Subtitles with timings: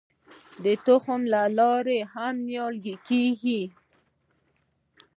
[0.63, 3.61] د تخم له لارې هم نیالګي کیږي.